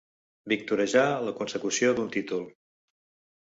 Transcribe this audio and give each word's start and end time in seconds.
Victorejar 0.53 1.03
la 1.27 1.35
consecució 1.43 1.93
d'un 2.01 2.11
títol. 2.19 2.43